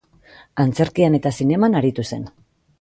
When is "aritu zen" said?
1.83-2.29